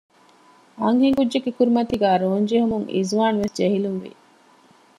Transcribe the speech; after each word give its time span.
އަންހެންކުއްޖެއްގެ 0.81 1.51
ކުރިމަތީގައި 1.57 2.19
ރޯންޖެހުމުން 2.23 2.87
އިޒުވާނުވެސް 2.93 3.55
ޖެހިލުންވި 3.57 4.11